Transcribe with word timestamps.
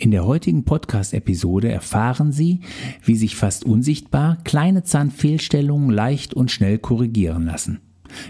In 0.00 0.12
der 0.12 0.24
heutigen 0.24 0.62
Podcast-Episode 0.62 1.72
erfahren 1.72 2.30
Sie, 2.30 2.60
wie 3.02 3.16
sich 3.16 3.34
fast 3.34 3.64
unsichtbar 3.64 4.38
kleine 4.44 4.84
Zahnfehlstellungen 4.84 5.90
leicht 5.90 6.34
und 6.34 6.52
schnell 6.52 6.78
korrigieren 6.78 7.46
lassen. 7.46 7.80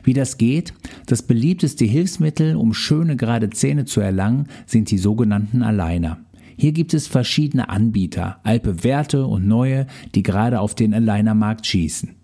Wie 0.03 0.15
das 0.15 0.39
geht? 0.39 0.73
Das 1.05 1.21
beliebteste 1.21 1.85
Hilfsmittel, 1.85 2.57
um 2.57 2.73
schöne 2.73 3.17
gerade 3.17 3.51
Zähne 3.51 3.85
zu 3.85 4.01
erlangen, 4.01 4.47
sind 4.65 4.91
die 4.91 4.97
sogenannten 4.97 5.63
Aligner. 5.63 6.21
Hier 6.57 6.73
gibt 6.73 6.95
es 6.95 7.07
verschiedene 7.07 7.69
Anbieter, 7.69 8.41
altbewährte 8.45 9.27
und 9.27 9.47
neue, 9.47 9.87
die 10.15 10.23
gerade 10.23 10.61
auf 10.61 10.75
den 10.75 10.95
Aligner-Markt 10.95 11.67
schießen. 11.67 12.15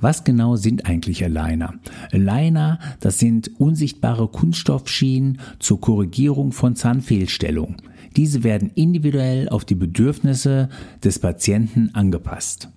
Was 0.00 0.22
genau 0.22 0.54
sind 0.54 0.86
eigentlich 0.86 1.24
Aligner? 1.24 1.74
Aligner, 2.12 2.78
das 3.00 3.18
sind 3.18 3.50
unsichtbare 3.58 4.28
Kunststoffschienen 4.28 5.40
zur 5.58 5.80
Korrigierung 5.80 6.52
von 6.52 6.76
Zahnfehlstellungen. 6.76 7.76
Diese 8.16 8.44
werden 8.44 8.70
individuell 8.74 9.48
auf 9.48 9.64
die 9.64 9.74
Bedürfnisse 9.74 10.68
des 11.02 11.18
Patienten 11.18 11.90
angepasst. 11.94 12.68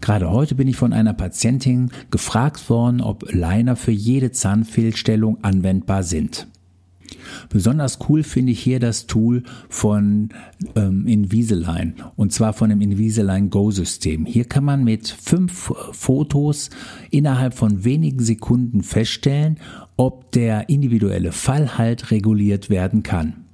Gerade 0.00 0.30
heute 0.30 0.54
bin 0.54 0.68
ich 0.68 0.76
von 0.76 0.92
einer 0.92 1.14
Patientin 1.14 1.90
gefragt 2.10 2.70
worden, 2.70 3.00
ob 3.00 3.32
Liner 3.32 3.76
für 3.76 3.92
jede 3.92 4.30
Zahnfehlstellung 4.30 5.42
anwendbar 5.42 6.02
sind. 6.02 6.46
Besonders 7.48 7.98
cool 8.08 8.22
finde 8.22 8.52
ich 8.52 8.60
hier 8.60 8.80
das 8.80 9.06
Tool 9.06 9.42
von 9.68 10.30
ähm, 10.74 11.06
Invisalign 11.06 11.94
und 12.16 12.32
zwar 12.32 12.52
von 12.52 12.70
dem 12.70 12.80
Invisalign 12.80 13.50
Go 13.50 13.70
System. 13.70 14.26
Hier 14.26 14.44
kann 14.44 14.64
man 14.64 14.84
mit 14.84 15.08
fünf 15.08 15.72
Fotos 15.92 16.70
innerhalb 17.10 17.54
von 17.54 17.84
wenigen 17.84 18.20
Sekunden 18.20 18.82
feststellen, 18.82 19.58
ob 19.96 20.32
der 20.32 20.68
individuelle 20.68 21.32
Fallhalt 21.32 22.10
reguliert 22.10 22.70
werden 22.70 23.02
kann. 23.02 23.45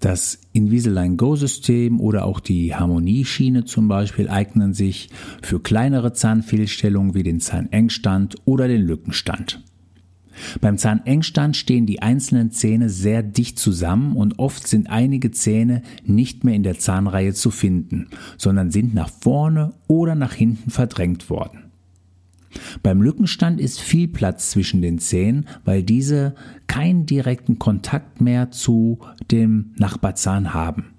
Das 0.00 0.38
Invisalign 0.54 1.18
Go 1.18 1.36
System 1.36 2.00
oder 2.00 2.24
auch 2.24 2.40
die 2.40 2.74
Harmonieschiene 2.74 3.66
zum 3.66 3.86
Beispiel 3.86 4.30
eignen 4.30 4.72
sich 4.72 5.10
für 5.42 5.60
kleinere 5.60 6.14
Zahnfehlstellungen 6.14 7.14
wie 7.14 7.22
den 7.22 7.38
Zahnengstand 7.38 8.36
oder 8.46 8.66
den 8.66 8.80
Lückenstand. 8.80 9.62
Beim 10.62 10.78
Zahnengstand 10.78 11.54
stehen 11.54 11.84
die 11.84 12.00
einzelnen 12.00 12.50
Zähne 12.50 12.88
sehr 12.88 13.22
dicht 13.22 13.58
zusammen 13.58 14.16
und 14.16 14.38
oft 14.38 14.66
sind 14.66 14.88
einige 14.88 15.32
Zähne 15.32 15.82
nicht 16.02 16.44
mehr 16.44 16.54
in 16.54 16.62
der 16.62 16.78
Zahnreihe 16.78 17.34
zu 17.34 17.50
finden, 17.50 18.08
sondern 18.38 18.70
sind 18.70 18.94
nach 18.94 19.10
vorne 19.10 19.74
oder 19.86 20.14
nach 20.14 20.32
hinten 20.32 20.70
verdrängt 20.70 21.28
worden. 21.28 21.69
Beim 22.82 23.02
Lückenstand 23.02 23.60
ist 23.60 23.80
viel 23.80 24.08
Platz 24.08 24.50
zwischen 24.50 24.82
den 24.82 24.98
Zähnen, 24.98 25.46
weil 25.64 25.82
diese 25.82 26.34
keinen 26.66 27.06
direkten 27.06 27.58
Kontakt 27.58 28.20
mehr 28.20 28.50
zu 28.50 28.98
dem 29.30 29.72
Nachbarzahn 29.76 30.52
haben. 30.54 30.94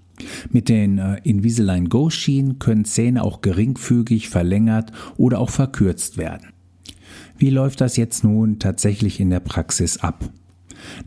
Mit 0.52 0.69
den 0.69 0.97
äh, 0.99 1.19
Invisalign 1.23 1.89
Go 1.89 2.09
Schienen 2.09 2.59
können 2.59 2.85
Zähne 2.85 3.23
auch 3.23 3.41
geringfügig 3.41 4.30
verlängert 4.30 4.91
oder 5.17 5.39
auch 5.39 5.49
verkürzt 5.49 6.17
werden. 6.17 6.49
Wie 7.37 7.49
läuft 7.49 7.81
das 7.81 7.97
jetzt 7.97 8.23
nun 8.23 8.59
tatsächlich 8.59 9.20
in 9.20 9.31
der 9.31 9.39
Praxis 9.39 9.97
ab? 9.97 10.30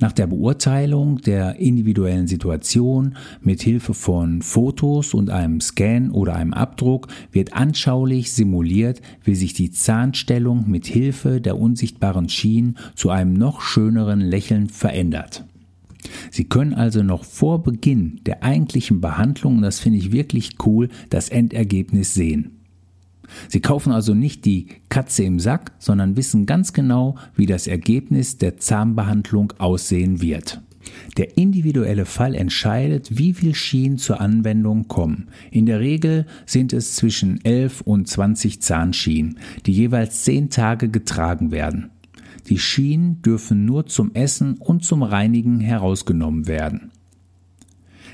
Nach 0.00 0.12
der 0.12 0.26
Beurteilung 0.26 1.20
der 1.20 1.56
individuellen 1.56 2.26
Situation 2.26 3.16
mit 3.40 3.62
Hilfe 3.62 3.94
von 3.94 4.42
Fotos 4.42 5.14
und 5.14 5.30
einem 5.30 5.60
Scan 5.60 6.10
oder 6.10 6.34
einem 6.34 6.52
Abdruck 6.52 7.08
wird 7.32 7.52
anschaulich 7.52 8.32
simuliert, 8.32 9.00
wie 9.22 9.34
sich 9.34 9.52
die 9.54 9.70
Zahnstellung 9.70 10.64
mit 10.68 10.86
Hilfe 10.86 11.40
der 11.40 11.58
unsichtbaren 11.58 12.28
Schienen 12.28 12.76
zu 12.94 13.10
einem 13.10 13.34
noch 13.34 13.60
schöneren 13.60 14.20
Lächeln 14.20 14.68
verändert. 14.68 15.44
Sie 16.30 16.44
können 16.44 16.74
also 16.74 17.02
noch 17.02 17.24
vor 17.24 17.62
Beginn 17.62 18.20
der 18.26 18.42
eigentlichen 18.42 19.00
Behandlung, 19.00 19.56
und 19.56 19.62
das 19.62 19.80
finde 19.80 19.98
ich 19.98 20.12
wirklich 20.12 20.56
cool, 20.66 20.88
das 21.10 21.28
Endergebnis 21.28 22.14
sehen. 22.14 22.53
Sie 23.48 23.60
kaufen 23.60 23.92
also 23.92 24.14
nicht 24.14 24.44
die 24.44 24.66
Katze 24.88 25.24
im 25.24 25.38
Sack, 25.38 25.72
sondern 25.78 26.16
wissen 26.16 26.46
ganz 26.46 26.72
genau, 26.72 27.16
wie 27.34 27.46
das 27.46 27.66
Ergebnis 27.66 28.38
der 28.38 28.58
Zahnbehandlung 28.58 29.52
aussehen 29.58 30.20
wird. 30.20 30.60
Der 31.16 31.38
individuelle 31.38 32.04
Fall 32.04 32.34
entscheidet, 32.34 33.16
wie 33.18 33.32
viel 33.32 33.54
Schienen 33.54 33.98
zur 33.98 34.20
Anwendung 34.20 34.88
kommen. 34.88 35.28
In 35.50 35.66
der 35.66 35.80
Regel 35.80 36.26
sind 36.46 36.72
es 36.72 36.96
zwischen 36.96 37.44
11 37.44 37.82
und 37.82 38.08
20 38.08 38.60
Zahnschienen, 38.60 39.38
die 39.66 39.72
jeweils 39.72 40.24
10 40.24 40.50
Tage 40.50 40.88
getragen 40.88 41.50
werden. 41.50 41.90
Die 42.48 42.58
Schienen 42.58 43.22
dürfen 43.22 43.64
nur 43.64 43.86
zum 43.86 44.14
Essen 44.14 44.58
und 44.58 44.84
zum 44.84 45.02
Reinigen 45.02 45.60
herausgenommen 45.60 46.46
werden. 46.46 46.90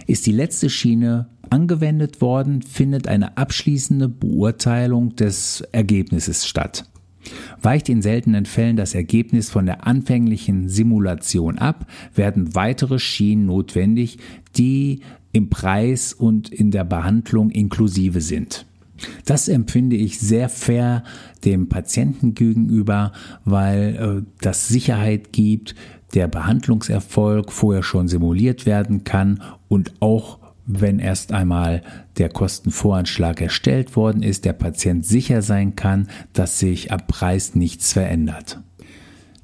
Ist 0.06 0.26
die 0.26 0.32
letzte 0.32 0.70
Schiene 0.70 1.28
angewendet 1.50 2.21
worden, 2.21 2.62
findet 2.62 3.09
eine 3.09 3.37
abschließende 3.37 4.09
Beurteilung 4.09 5.16
des 5.16 5.62
Ergebnisses 5.72 6.47
statt. 6.47 6.84
Weicht 7.61 7.88
in 7.88 8.03
seltenen 8.03 8.47
Fällen 8.47 8.77
das 8.77 8.94
Ergebnis 8.94 9.50
von 9.50 9.66
der 9.66 9.87
anfänglichen 9.87 10.69
Simulation 10.69 11.59
ab, 11.59 11.87
werden 12.15 12.55
weitere 12.55 12.99
Schienen 12.99 13.47
notwendig, 13.47 14.19
die 14.56 15.00
im 15.33 15.50
Preis 15.50 16.12
und 16.12 16.49
in 16.49 16.71
der 16.71 16.84
Behandlung 16.84 17.50
inklusive 17.50 18.21
sind. 18.21 18.67
Das 19.25 19.49
empfinde 19.49 19.97
ich 19.97 20.19
sehr 20.19 20.49
fair 20.49 21.05
dem 21.44 21.69
Patienten 21.69 22.34
gegenüber, 22.34 23.12
weil 23.44 23.97
äh, 23.97 24.31
das 24.41 24.69
Sicherheit 24.69 25.32
gibt, 25.32 25.75
der 26.15 26.28
Behandlungserfolg 26.28 27.53
vorher 27.53 27.82
schon 27.82 28.09
simuliert 28.09 28.67
werden 28.67 29.05
kann 29.05 29.43
und 29.69 29.93
auch 30.00 30.40
wenn 30.78 30.98
erst 30.98 31.32
einmal 31.32 31.82
der 32.19 32.28
Kostenvoranschlag 32.28 33.41
erstellt 33.41 33.97
worden 33.97 34.22
ist, 34.22 34.44
der 34.44 34.53
Patient 34.53 35.04
sicher 35.04 35.42
sein 35.42 35.75
kann, 35.75 36.08
dass 36.32 36.58
sich 36.58 36.92
am 36.92 37.06
Preis 37.06 37.54
nichts 37.54 37.92
verändert. 37.92 38.60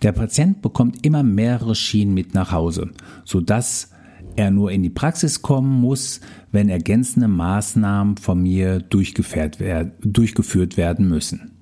Der 0.03 0.13
Patient 0.13 0.63
bekommt 0.63 1.05
immer 1.05 1.23
mehrere 1.23 1.75
Schienen 1.75 2.15
mit 2.15 2.35
nach 2.35 2.53
Hause, 2.53 2.91
sodass 3.25 3.91
er 4.37 4.51
nur 4.51 4.71
in 4.71 4.83
die 4.83 4.91
Praxis 4.91 5.43
kommen 5.43 5.81
muss, 5.81 6.21
wenn 6.53 6.69
ergänzende 6.69 7.29
Maßnahmen 7.29 8.19
von 8.19 8.43
mir 8.43 8.81
durchgeführt 8.81 9.59
werden 9.61 11.09
müssen. 11.09 11.53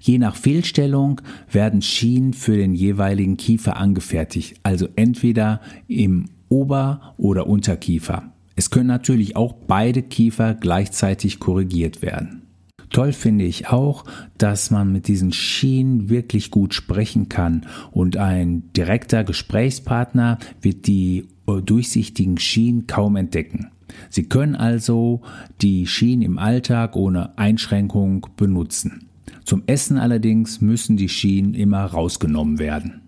Je 0.00 0.18
nach 0.18 0.36
Fehlstellung 0.36 1.20
werden 1.50 1.82
Schienen 1.82 2.32
für 2.32 2.56
den 2.56 2.74
jeweiligen 2.74 3.36
Kiefer 3.36 3.76
angefertigt, 3.76 4.60
also 4.62 4.88
entweder 4.96 5.60
im 5.88 6.26
Ober- 6.48 7.14
oder 7.18 7.46
Unterkiefer. 7.46 8.32
Es 8.56 8.70
können 8.70 8.88
natürlich 8.88 9.36
auch 9.36 9.52
beide 9.52 10.02
Kiefer 10.02 10.54
gleichzeitig 10.54 11.38
korrigiert 11.38 12.02
werden. 12.02 12.42
Toll 12.90 13.12
finde 13.12 13.44
ich 13.44 13.68
auch, 13.68 14.04
dass 14.38 14.70
man 14.70 14.92
mit 14.92 15.08
diesen 15.08 15.32
Schienen 15.32 16.08
wirklich 16.08 16.50
gut 16.50 16.72
sprechen 16.72 17.28
kann 17.28 17.66
und 17.90 18.16
ein 18.16 18.72
direkter 18.72 19.24
Gesprächspartner 19.24 20.38
wird 20.62 20.86
die 20.86 21.26
äh, 21.46 21.60
durchsichtigen 21.60 22.38
Schienen 22.38 22.86
kaum 22.86 23.16
entdecken. 23.16 23.70
Sie 24.08 24.24
können 24.24 24.54
also 24.54 25.20
die 25.60 25.86
Schienen 25.86 26.22
im 26.22 26.38
Alltag 26.38 26.96
ohne 26.96 27.36
Einschränkung 27.38 28.26
benutzen. 28.36 29.08
Zum 29.44 29.62
Essen 29.66 29.98
allerdings 29.98 30.60
müssen 30.60 30.96
die 30.96 31.08
Schienen 31.08 31.54
immer 31.54 31.84
rausgenommen 31.84 32.58
werden. 32.58 33.02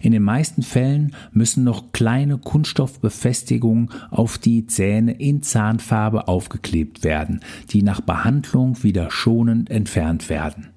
In 0.00 0.12
den 0.12 0.22
meisten 0.22 0.62
Fällen 0.62 1.14
müssen 1.32 1.64
noch 1.64 1.92
kleine 1.92 2.38
Kunststoffbefestigungen 2.38 3.90
auf 4.10 4.38
die 4.38 4.66
Zähne 4.66 5.12
in 5.12 5.42
Zahnfarbe 5.42 6.28
aufgeklebt 6.28 7.04
werden, 7.04 7.40
die 7.70 7.82
nach 7.82 8.00
Behandlung 8.00 8.82
wieder 8.82 9.10
schonend 9.10 9.70
entfernt 9.70 10.28
werden. 10.28 10.68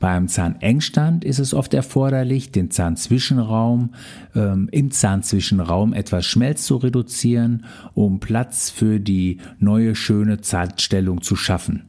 Bei 0.00 0.08
einem 0.08 0.28
Zahnengstand 0.28 1.24
ist 1.24 1.38
es 1.38 1.54
oft 1.54 1.74
erforderlich, 1.74 2.50
den 2.50 2.70
Zahnzwischenraum 2.70 3.90
ähm, 4.34 4.68
im 4.72 4.90
Zahnzwischenraum 4.90 5.92
etwas 5.92 6.26
Schmelz 6.26 6.64
zu 6.64 6.76
reduzieren, 6.76 7.64
um 7.94 8.20
Platz 8.20 8.70
für 8.70 9.00
die 9.00 9.38
neue 9.58 9.94
schöne 9.94 10.40
Zahnstellung 10.40 11.22
zu 11.22 11.36
schaffen. 11.36 11.84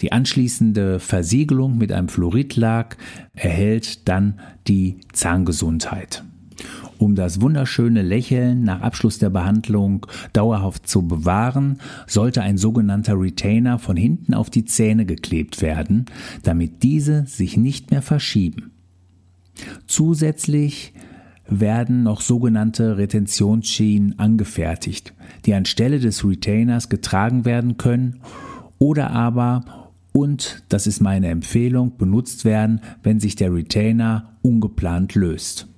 Die 0.00 0.12
anschließende 0.12 1.00
Versiegelung 1.00 1.78
mit 1.78 1.92
einem 1.92 2.08
Fluoridlag 2.08 2.96
erhält 3.34 4.08
dann 4.08 4.40
die 4.66 5.00
Zahngesundheit. 5.12 6.24
Um 6.98 7.14
das 7.14 7.40
wunderschöne 7.40 8.02
Lächeln 8.02 8.64
nach 8.64 8.80
Abschluss 8.80 9.18
der 9.18 9.30
Behandlung 9.30 10.06
dauerhaft 10.32 10.88
zu 10.88 11.06
bewahren, 11.06 11.78
sollte 12.08 12.42
ein 12.42 12.58
sogenannter 12.58 13.20
Retainer 13.20 13.78
von 13.78 13.96
hinten 13.96 14.34
auf 14.34 14.50
die 14.50 14.64
Zähne 14.64 15.06
geklebt 15.06 15.62
werden, 15.62 16.06
damit 16.42 16.82
diese 16.82 17.24
sich 17.26 17.56
nicht 17.56 17.92
mehr 17.92 18.02
verschieben. 18.02 18.72
Zusätzlich 19.86 20.92
werden 21.48 22.02
noch 22.02 22.20
sogenannte 22.20 22.98
Retentionsschienen 22.98 24.18
angefertigt, 24.18 25.14
die 25.46 25.54
anstelle 25.54 26.00
des 26.00 26.24
Retainers 26.24 26.88
getragen 26.88 27.44
werden 27.44 27.76
können 27.76 28.20
oder 28.78 29.10
aber 29.10 29.88
und, 30.12 30.64
das 30.68 30.86
ist 30.86 31.00
meine 31.00 31.28
Empfehlung, 31.28 31.96
benutzt 31.96 32.44
werden, 32.44 32.80
wenn 33.02 33.20
sich 33.20 33.36
der 33.36 33.52
Retainer 33.52 34.32
ungeplant 34.42 35.14
löst. 35.14 35.68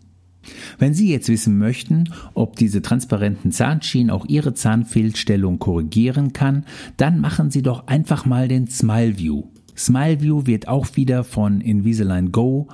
Wenn 0.79 0.95
Sie 0.95 1.11
jetzt 1.11 1.29
wissen 1.29 1.59
möchten, 1.59 2.11
ob 2.35 2.57
diese 2.57 2.81
transparenten 2.81 3.53
Zahnschienen 3.53 4.11
auch 4.11 4.27
Ihre 4.27 4.55
Zahnfehlstellung 4.55 5.59
korrigieren 5.59 6.33
kann, 6.33 6.65
dann 6.97 7.21
machen 7.21 7.51
Sie 7.51 7.63
doch 7.63 7.87
einfach 7.87 8.25
mal 8.25 8.49
den 8.49 8.67
Smile 8.67 9.19
View. 9.19 9.45
Smile 9.77 10.23
View 10.23 10.47
wird 10.47 10.69
auch 10.69 10.97
wieder 10.97 11.25
von 11.25 11.61
Invisalign 11.61 12.33
Go 12.33 12.69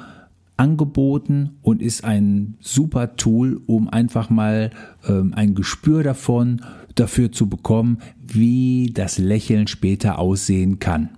angeboten 0.56 1.56
und 1.62 1.82
ist 1.82 2.04
ein 2.04 2.54
super 2.60 3.16
Tool, 3.16 3.60
um 3.66 3.88
einfach 3.88 4.30
mal 4.30 4.70
ähm, 5.06 5.34
ein 5.34 5.54
Gespür 5.54 6.02
davon 6.02 6.62
dafür 6.96 7.32
zu 7.32 7.48
bekommen, 7.48 7.98
wie 8.20 8.90
das 8.92 9.18
Lächeln 9.18 9.66
später 9.68 10.18
aussehen 10.18 10.78
kann. 10.78 11.10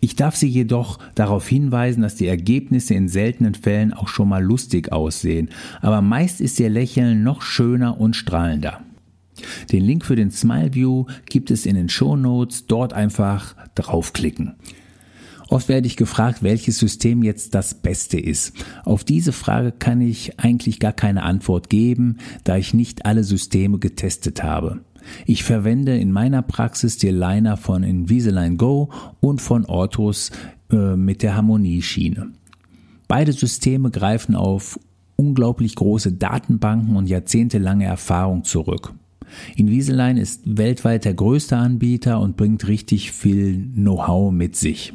Ich 0.00 0.14
darf 0.14 0.36
Sie 0.36 0.48
jedoch 0.48 0.98
darauf 1.14 1.48
hinweisen, 1.48 2.02
dass 2.02 2.14
die 2.14 2.28
Ergebnisse 2.28 2.94
in 2.94 3.08
seltenen 3.08 3.54
Fällen 3.54 3.92
auch 3.92 4.08
schon 4.08 4.28
mal 4.28 4.42
lustig 4.42 4.92
aussehen, 4.92 5.50
aber 5.80 6.02
meist 6.02 6.40
ist 6.40 6.60
Ihr 6.60 6.70
Lächeln 6.70 7.24
noch 7.24 7.42
schöner 7.42 8.00
und 8.00 8.14
strahlender. 8.14 8.80
Den 9.72 9.84
Link 9.84 10.04
für 10.04 10.16
den 10.16 10.30
Smile 10.30 10.74
View 10.74 11.06
gibt 11.26 11.50
es 11.50 11.66
in 11.66 11.74
den 11.74 11.88
Show 11.88 12.16
Notes, 12.16 12.66
dort 12.66 12.92
einfach 12.92 13.54
draufklicken. 13.74 14.54
Oft 15.48 15.68
werde 15.68 15.86
ich 15.86 15.96
gefragt, 15.96 16.42
welches 16.42 16.78
System 16.78 17.22
jetzt 17.22 17.54
das 17.54 17.74
Beste 17.74 18.20
ist. 18.20 18.52
Auf 18.84 19.02
diese 19.02 19.32
Frage 19.32 19.72
kann 19.72 20.02
ich 20.02 20.38
eigentlich 20.38 20.78
gar 20.78 20.92
keine 20.92 21.22
Antwort 21.22 21.70
geben, 21.70 22.18
da 22.44 22.58
ich 22.58 22.74
nicht 22.74 23.06
alle 23.06 23.24
Systeme 23.24 23.78
getestet 23.78 24.42
habe. 24.42 24.80
Ich 25.26 25.44
verwende 25.44 25.96
in 25.96 26.12
meiner 26.12 26.42
Praxis 26.42 26.96
die 26.96 27.10
Liner 27.10 27.56
von 27.56 27.82
Invisalign 27.82 28.56
Go 28.56 28.90
und 29.20 29.40
von 29.40 29.64
Orthos 29.64 30.30
äh, 30.70 30.96
mit 30.96 31.22
der 31.22 31.36
Harmonieschiene. 31.36 32.32
Beide 33.08 33.32
Systeme 33.32 33.90
greifen 33.90 34.34
auf 34.34 34.78
unglaublich 35.16 35.74
große 35.74 36.12
Datenbanken 36.12 36.96
und 36.96 37.08
jahrzehntelange 37.08 37.84
Erfahrung 37.84 38.44
zurück. 38.44 38.92
Invisalign 39.56 40.16
ist 40.16 40.42
weltweit 40.44 41.04
der 41.04 41.14
größte 41.14 41.56
Anbieter 41.56 42.20
und 42.20 42.36
bringt 42.36 42.66
richtig 42.68 43.12
viel 43.12 43.66
Know-how 43.74 44.32
mit 44.32 44.56
sich. 44.56 44.94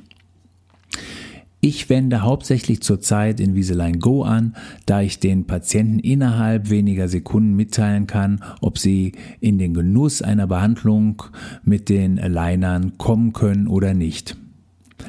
Ich 1.65 1.87
wende 1.87 2.23
hauptsächlich 2.23 2.81
zurzeit 2.81 3.39
Invisalign 3.39 3.99
Go 3.99 4.23
an, 4.23 4.53
da 4.85 5.01
ich 5.01 5.19
den 5.19 5.47
Patienten 5.47 5.99
innerhalb 5.99 6.69
weniger 6.69 7.07
Sekunden 7.07 7.55
mitteilen 7.55 8.05
kann, 8.05 8.43
ob 8.59 8.77
sie 8.77 9.13
in 9.39 9.59
den 9.59 9.73
Genuss 9.73 10.21
einer 10.21 10.45
Behandlung 10.45 11.23
mit 11.63 11.87
den 11.87 12.19
Alignern 12.19 12.97
kommen 12.97 13.31
können 13.31 13.67
oder 13.67 13.93
nicht. 13.93 14.35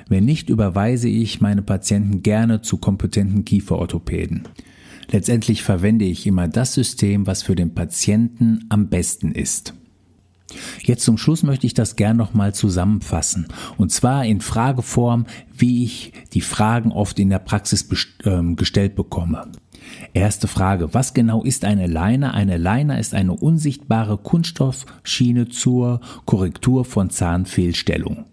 Wenn 0.09 0.27
nicht, 0.27 0.49
überweise 0.49 1.09
ich 1.09 1.41
meine 1.41 1.63
Patienten 1.63 2.23
gerne 2.23 2.63
zu 2.63 2.77
kompetenten 2.77 3.45
Kieferorthopäden. 3.45 4.43
Letztendlich 5.11 5.65
verwende 5.65 6.05
ich 6.05 6.25
immer 6.25 6.47
das 6.47 6.73
System, 6.73 7.27
was 7.27 7.43
für 7.43 7.57
den 7.57 7.75
Patienten 7.75 8.61
am 8.69 8.91
besten 8.91 9.33
ist. 9.33 9.75
Jetzt 10.83 11.05
zum 11.05 11.19
Schluss 11.19 11.43
möchte 11.43 11.67
ich 11.67 11.75
das 11.75 11.97
gern 11.97 12.17
nochmal 12.17 12.55
zusammenfassen. 12.55 13.49
Und 13.77 13.93
zwar 13.93 14.25
in 14.25 14.41
Frageform, 14.41 15.27
wie 15.57 15.85
ich 15.85 16.13
die 16.33 16.43
Fragen 16.43 16.93
oft 16.93 17.19
in 17.19 17.31
der 17.31 17.39
Praxis 17.39 17.89
äh, 18.25 18.55
gestellt 18.55 18.95
bekomme. 18.95 19.49
Erste 20.13 20.49
Frage. 20.49 20.95
Was 20.95 21.15
genau 21.15 21.43
ist 21.43 21.65
eine 21.65 21.87
Liner? 21.87 22.35
Eine 22.35 22.57
Liner 22.57 22.99
ist 22.99 23.15
eine 23.15 23.33
unsichtbare 23.33 24.19
Kunststoffschiene 24.19 25.49
zur 25.49 26.01
Korrektur 26.25 26.85
von 26.85 27.11
Zahnfehlstellung. 27.11 28.25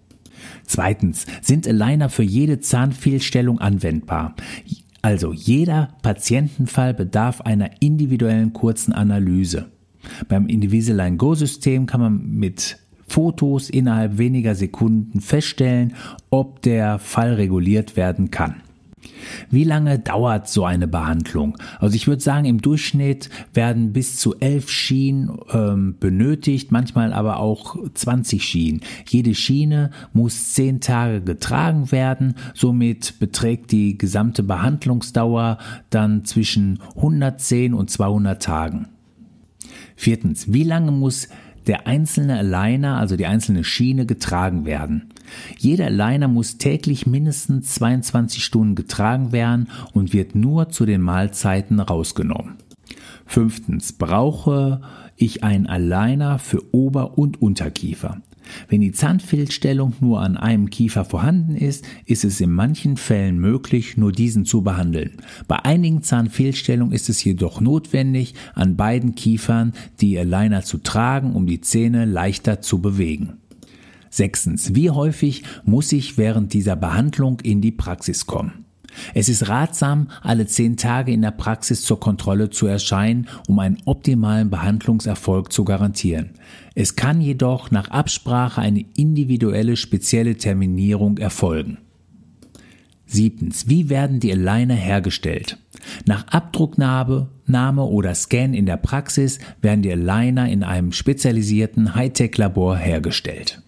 Zweitens. 0.65 1.25
Sind 1.41 1.67
Aligner 1.67 2.09
für 2.09 2.23
jede 2.23 2.59
Zahnfehlstellung 2.59 3.59
anwendbar? 3.59 4.35
Also 5.01 5.33
jeder 5.33 5.89
Patientenfall 6.03 6.93
bedarf 6.93 7.41
einer 7.41 7.81
individuellen 7.81 8.53
kurzen 8.53 8.93
Analyse. 8.93 9.71
Beim 10.27 10.47
Invisalign 10.47 11.17
Go 11.17 11.35
System 11.35 11.85
kann 11.85 12.01
man 12.01 12.31
mit 12.33 12.77
Fotos 13.07 13.69
innerhalb 13.69 14.17
weniger 14.17 14.55
Sekunden 14.55 15.19
feststellen, 15.19 15.93
ob 16.29 16.61
der 16.61 16.97
Fall 16.97 17.33
reguliert 17.33 17.97
werden 17.97 18.31
kann. 18.31 18.61
Wie 19.49 19.63
lange 19.63 19.99
dauert 19.99 20.47
so 20.47 20.65
eine 20.65 20.87
Behandlung? 20.87 21.57
Also 21.79 21.95
ich 21.95 22.07
würde 22.07 22.21
sagen, 22.21 22.45
im 22.45 22.61
Durchschnitt 22.61 23.29
werden 23.53 23.93
bis 23.93 24.17
zu 24.17 24.39
elf 24.39 24.69
Schienen 24.69 25.37
ähm, 25.51 25.95
benötigt, 25.99 26.71
manchmal 26.71 27.13
aber 27.13 27.39
auch 27.39 27.75
20 27.93 28.43
Schienen. 28.43 28.81
Jede 29.07 29.35
Schiene 29.35 29.91
muss 30.13 30.53
zehn 30.53 30.81
Tage 30.81 31.21
getragen 31.21 31.91
werden, 31.91 32.35
somit 32.53 33.19
beträgt 33.19 33.71
die 33.71 33.97
gesamte 33.97 34.43
Behandlungsdauer 34.43 35.57
dann 35.89 36.25
zwischen 36.25 36.79
110 36.95 37.73
und 37.73 37.89
200 37.89 38.41
Tagen. 38.41 38.87
Viertens, 40.01 40.51
wie 40.51 40.63
lange 40.63 40.91
muss 40.91 41.27
der 41.67 41.85
einzelne 41.85 42.39
Aligner, 42.39 42.97
also 42.97 43.15
die 43.17 43.27
einzelne 43.27 43.63
Schiene, 43.63 44.07
getragen 44.07 44.65
werden? 44.65 45.13
Jeder 45.59 45.85
Aligner 45.85 46.27
muss 46.27 46.57
täglich 46.57 47.05
mindestens 47.05 47.75
22 47.75 48.43
Stunden 48.43 48.73
getragen 48.73 49.31
werden 49.31 49.69
und 49.93 50.11
wird 50.11 50.33
nur 50.33 50.69
zu 50.69 50.87
den 50.87 51.01
Mahlzeiten 51.01 51.79
rausgenommen. 51.79 52.55
Fünftens, 53.27 53.93
brauche 53.93 54.81
ich 55.17 55.43
einen 55.43 55.67
Aligner 55.67 56.39
für 56.39 56.63
Ober- 56.73 57.19
und 57.19 57.39
Unterkiefer? 57.39 58.23
Wenn 58.69 58.81
die 58.81 58.91
Zahnfehlstellung 58.91 59.93
nur 59.99 60.21
an 60.21 60.37
einem 60.37 60.69
Kiefer 60.69 61.05
vorhanden 61.05 61.55
ist, 61.55 61.85
ist 62.05 62.23
es 62.23 62.41
in 62.41 62.51
manchen 62.51 62.97
Fällen 62.97 63.39
möglich, 63.39 63.97
nur 63.97 64.11
diesen 64.11 64.45
zu 64.45 64.61
behandeln. 64.61 65.11
Bei 65.47 65.63
einigen 65.63 66.03
Zahnfehlstellungen 66.03 66.93
ist 66.93 67.09
es 67.09 67.23
jedoch 67.23 67.61
notwendig, 67.61 68.33
an 68.53 68.75
beiden 68.75 69.15
Kiefern 69.15 69.73
die 69.99 70.17
Aligner 70.17 70.63
zu 70.63 70.77
tragen, 70.77 71.33
um 71.33 71.47
die 71.47 71.61
Zähne 71.61 72.05
leichter 72.05 72.61
zu 72.61 72.79
bewegen. 72.81 73.33
Sechstens. 74.09 74.75
Wie 74.75 74.89
häufig 74.89 75.43
muss 75.63 75.91
ich 75.93 76.17
während 76.17 76.53
dieser 76.53 76.75
Behandlung 76.75 77.39
in 77.39 77.61
die 77.61 77.71
Praxis 77.71 78.25
kommen? 78.25 78.60
Es 79.13 79.29
ist 79.29 79.47
ratsam, 79.49 80.09
alle 80.21 80.45
zehn 80.47 80.77
Tage 80.77 81.11
in 81.11 81.21
der 81.21 81.31
Praxis 81.31 81.83
zur 81.83 81.99
Kontrolle 81.99 82.49
zu 82.49 82.67
erscheinen, 82.67 83.27
um 83.47 83.59
einen 83.59 83.77
optimalen 83.85 84.49
Behandlungserfolg 84.49 85.51
zu 85.51 85.63
garantieren. 85.63 86.31
Es 86.75 86.95
kann 86.95 87.21
jedoch 87.21 87.71
nach 87.71 87.89
Absprache 87.89 88.61
eine 88.61 88.85
individuelle 88.95 89.75
spezielle 89.75 90.37
Terminierung 90.37 91.17
erfolgen. 91.17 91.77
Siebtens. 93.05 93.67
Wie 93.67 93.89
werden 93.89 94.21
die 94.21 94.31
Aligner 94.31 94.75
hergestellt? 94.75 95.57
Nach 96.05 96.27
Abdrucknahme 96.27 97.27
Nahme 97.51 97.83
oder 97.83 98.15
Scan 98.15 98.53
in 98.53 98.65
der 98.65 98.77
Praxis 98.77 99.39
werden 99.61 99.81
die 99.81 99.91
Aligner 99.91 100.49
in 100.49 100.63
einem 100.63 100.91
spezialisierten 100.93 101.93
Hightech-Labor 101.93 102.77
hergestellt. 102.77 103.61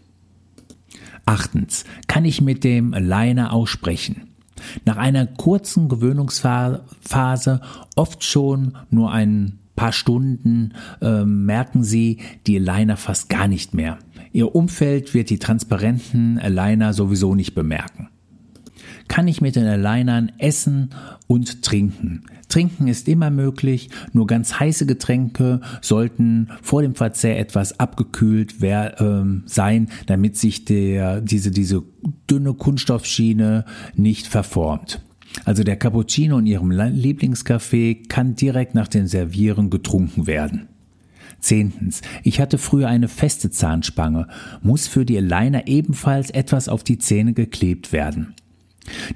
Achtens. 1.26 1.84
Kann 2.08 2.26
ich 2.26 2.42
mit 2.42 2.64
dem 2.64 2.94
Aligner 2.94 3.54
auch 3.54 3.68
sprechen? 3.68 4.33
Nach 4.86 4.98
einer 4.98 5.26
kurzen 5.26 5.90
Gewöhnungsphase, 5.90 7.62
oft 7.96 8.24
schon 8.24 8.78
nur 8.90 9.12
ein 9.12 9.60
paar 9.76 9.92
Stunden, 9.92 10.74
äh, 11.02 11.26
merken 11.26 11.84
Sie 11.84 12.20
die 12.48 12.58
Aligner 12.58 12.98
fast 12.98 13.30
gar 13.30 13.48
nicht 13.48 13.74
mehr. 13.74 13.98
Ihr 14.32 14.56
Umfeld 14.56 15.14
wird 15.14 15.30
die 15.30 15.40
transparenten 15.40 16.40
Aligner 16.40 16.94
sowieso 16.94 17.36
nicht 17.36 17.56
bemerken 17.56 18.10
kann 19.08 19.28
ich 19.28 19.42
mit 19.42 19.56
den 19.56 19.66
Alignern 19.66 20.32
essen 20.38 20.90
und 21.28 21.62
trinken. 21.62 22.24
Trinken 22.50 22.88
ist 22.88 23.08
immer 23.08 23.32
möglich, 23.32 23.90
nur 24.12 24.28
ganz 24.28 24.60
heiße 24.60 24.86
Getränke 24.86 25.62
sollten 25.82 26.50
vor 26.62 26.82
dem 26.82 26.94
Verzehr 26.94 27.40
etwas 27.40 27.80
abgekühlt 27.80 28.56
ähm, 28.62 29.44
sein, 29.46 29.90
damit 30.06 30.38
sich 30.38 30.66
der, 30.66 31.22
diese, 31.22 31.52
diese 31.52 31.84
dünne 32.30 32.54
Kunststoffschiene 32.54 33.66
nicht 33.96 34.28
verformt. 34.28 35.02
Also 35.46 35.64
der 35.64 35.78
Cappuccino 35.78 36.38
in 36.38 36.46
Ihrem 36.46 36.72
Lieblingskaffee 36.72 37.96
kann 38.08 38.36
direkt 38.36 38.76
nach 38.76 38.88
dem 38.88 39.08
Servieren 39.08 39.70
getrunken 39.70 40.28
werden. 40.28 40.68
Zehntens. 41.40 42.02
Ich 42.24 42.40
hatte 42.40 42.58
früher 42.58 42.88
eine 42.88 43.08
feste 43.08 43.50
Zahnspange. 43.50 44.28
Muss 44.62 44.88
für 44.88 45.06
die 45.06 45.18
Aligner 45.18 45.68
ebenfalls 45.68 46.30
etwas 46.30 46.70
auf 46.70 46.84
die 46.84 47.00
Zähne 47.00 47.34
geklebt 47.34 47.92
werden. 47.92 48.34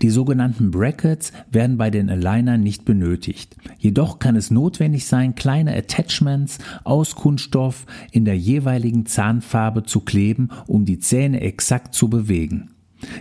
Die 0.02 0.10
sogenannten 0.10 0.72
Brackets 0.72 1.34
werden 1.52 1.78
bei 1.78 1.90
den 1.90 2.10
Alignern 2.10 2.62
nicht 2.62 2.86
benötigt. 2.86 3.56
Jedoch 3.78 4.20
kann 4.20 4.36
es 4.36 4.52
notwendig 4.52 5.06
sein, 5.06 5.36
kleine 5.36 5.76
Attachments 5.76 6.60
aus 6.84 7.16
Kunststoff 7.16 7.86
in 8.12 8.26
der 8.26 8.38
jeweiligen 8.38 9.06
Zahnfarbe 9.06 9.84
zu 9.84 10.02
kleben, 10.02 10.50
um 10.68 10.86
die 10.86 11.00
Zähne 11.00 11.42
exakt 11.42 11.94
zu 11.94 12.10
bewegen. 12.10 12.72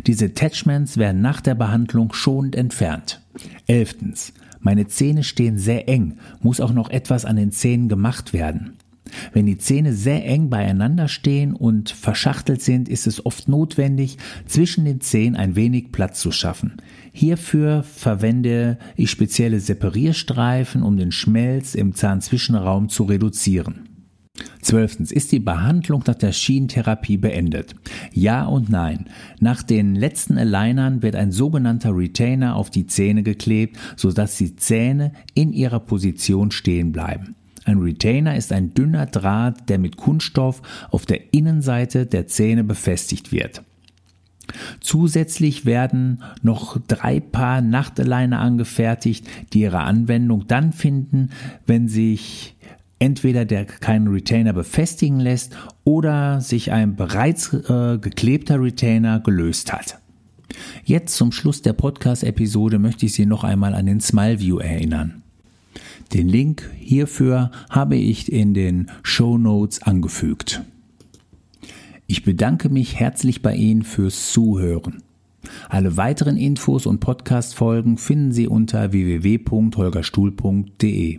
Diese 0.06 0.26
Attachments 0.26 0.96
werden 0.96 1.20
nach 1.20 1.40
der 1.40 1.54
Behandlung 1.54 2.12
schonend 2.12 2.56
entfernt. 2.56 3.20
Elftens. 3.66 4.32
Meine 4.60 4.86
Zähne 4.86 5.22
stehen 5.22 5.58
sehr 5.58 5.88
eng, 5.88 6.18
muss 6.40 6.60
auch 6.60 6.72
noch 6.72 6.90
etwas 6.90 7.24
an 7.24 7.36
den 7.36 7.52
Zähnen 7.52 7.88
gemacht 7.88 8.32
werden. 8.32 8.72
Wenn 9.32 9.46
die 9.46 9.58
Zähne 9.58 9.92
sehr 9.92 10.24
eng 10.26 10.50
beieinander 10.50 11.08
stehen 11.08 11.54
und 11.54 11.90
verschachtelt 11.90 12.62
sind, 12.62 12.88
ist 12.88 13.06
es 13.06 13.24
oft 13.24 13.48
notwendig, 13.48 14.18
zwischen 14.46 14.84
den 14.84 15.00
Zähnen 15.00 15.36
ein 15.36 15.56
wenig 15.56 15.92
Platz 15.92 16.20
zu 16.20 16.32
schaffen. 16.32 16.74
Hierfür 17.12 17.82
verwende 17.82 18.78
ich 18.96 19.10
spezielle 19.10 19.60
Separierstreifen, 19.60 20.82
um 20.82 20.96
den 20.96 21.12
Schmelz 21.12 21.74
im 21.74 21.94
Zahnzwischenraum 21.94 22.88
zu 22.88 23.04
reduzieren. 23.04 23.88
Zwölftens, 24.60 25.12
ist 25.12 25.32
die 25.32 25.38
Behandlung 25.38 26.02
nach 26.06 26.14
der 26.14 26.32
Schienentherapie 26.32 27.16
beendet? 27.16 27.74
Ja 28.12 28.44
und 28.44 28.68
nein. 28.68 29.06
Nach 29.40 29.62
den 29.62 29.94
letzten 29.94 30.36
Alignern 30.38 31.02
wird 31.02 31.14
ein 31.14 31.32
sogenannter 31.32 31.96
Retainer 31.96 32.56
auf 32.56 32.68
die 32.68 32.86
Zähne 32.86 33.22
geklebt, 33.22 33.78
sodass 33.96 34.36
die 34.36 34.56
Zähne 34.56 35.12
in 35.34 35.52
ihrer 35.52 35.80
Position 35.80 36.50
stehen 36.50 36.92
bleiben. 36.92 37.36
Ein 37.66 37.78
Retainer 37.78 38.36
ist 38.36 38.52
ein 38.52 38.74
dünner 38.74 39.06
Draht, 39.06 39.68
der 39.68 39.78
mit 39.78 39.96
Kunststoff 39.96 40.62
auf 40.92 41.04
der 41.04 41.34
Innenseite 41.34 42.06
der 42.06 42.28
Zähne 42.28 42.62
befestigt 42.62 43.32
wird. 43.32 43.62
Zusätzlich 44.80 45.66
werden 45.66 46.22
noch 46.42 46.78
drei 46.86 47.18
Paar 47.18 47.60
Nachteleine 47.60 48.38
angefertigt, 48.38 49.26
die 49.52 49.62
ihre 49.62 49.80
Anwendung 49.80 50.46
dann 50.46 50.72
finden, 50.72 51.30
wenn 51.66 51.88
sich 51.88 52.54
entweder 53.00 53.44
der 53.44 53.64
keinen 53.64 54.06
Retainer 54.06 54.52
befestigen 54.52 55.18
lässt 55.18 55.56
oder 55.82 56.40
sich 56.40 56.70
ein 56.70 56.94
bereits 56.94 57.52
äh, 57.52 57.98
geklebter 57.98 58.62
Retainer 58.62 59.18
gelöst 59.18 59.72
hat. 59.72 59.98
Jetzt 60.84 61.16
zum 61.16 61.32
Schluss 61.32 61.62
der 61.62 61.72
Podcast-Episode 61.72 62.78
möchte 62.78 63.06
ich 63.06 63.14
Sie 63.14 63.26
noch 63.26 63.42
einmal 63.42 63.74
an 63.74 63.86
den 63.86 64.00
Smile 64.00 64.38
View 64.38 64.58
erinnern. 64.58 65.24
Den 66.12 66.28
Link 66.28 66.70
hierfür 66.78 67.50
habe 67.68 67.96
ich 67.96 68.32
in 68.32 68.54
den 68.54 68.92
Show 69.02 69.38
Notes 69.38 69.82
angefügt. 69.82 70.62
Ich 72.06 72.22
bedanke 72.22 72.68
mich 72.68 73.00
herzlich 73.00 73.42
bei 73.42 73.56
Ihnen 73.56 73.82
fürs 73.82 74.30
Zuhören. 74.32 75.02
Alle 75.68 75.96
weiteren 75.96 76.36
Infos 76.36 76.86
und 76.86 77.00
Podcast-Folgen 77.00 77.98
finden 77.98 78.30
Sie 78.32 78.46
unter 78.46 78.92
www.holgerstuhl.de. 78.92 81.18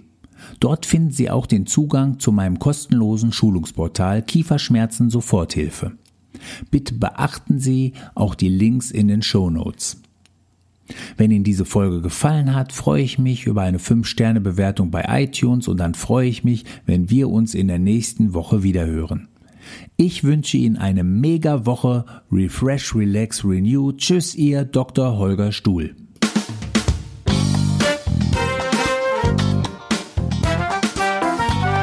Dort 0.60 0.86
finden 0.86 1.12
Sie 1.12 1.30
auch 1.30 1.46
den 1.46 1.66
Zugang 1.66 2.20
zu 2.20 2.32
meinem 2.32 2.60
kostenlosen 2.60 3.34
Schulungsportal 3.34 4.22
Kieferschmerzen 4.22 5.10
Soforthilfe. 5.10 5.94
Bitte 6.72 6.94
beachten 6.94 7.60
Sie 7.60 7.94
auch 8.16 8.36
die 8.36 8.50
Links 8.50 8.92
in 8.92 9.08
den 9.08 9.22
Show 9.22 9.50
Notes. 9.50 10.02
Wenn 11.18 11.32
Ihnen 11.32 11.44
diese 11.44 11.66
Folge 11.66 12.02
gefallen 12.02 12.56
hat, 12.56 12.72
freue 12.72 13.02
ich 13.02 13.20
mich 13.20 13.46
über 13.46 13.62
eine 13.62 13.78
5-Sterne-Bewertung 13.78 14.92
bei 14.92 15.06
iTunes 15.24 15.68
und 15.68 15.78
dann 15.78 15.94
freue 15.94 16.28
ich 16.28 16.44
mich, 16.44 16.66
wenn 16.86 17.10
wir 17.10 17.30
uns 17.30 17.54
in 17.54 17.68
der 17.68 17.80
nächsten 17.80 18.34
Woche 18.34 18.64
wiederhören. 18.64 19.28
Ich 19.98 20.24
wünsche 20.24 20.58
Ihnen 20.58 20.78
eine 20.78 21.04
mega 21.04 21.66
Woche. 21.66 22.06
Refresh, 22.32 22.96
Relax, 22.96 23.44
Renew. 23.44 23.92
Tschüss, 23.94 24.36
Ihr 24.36 24.64
Dr. 24.64 25.18
Holger 25.18 25.52
Stuhl. 25.52 25.96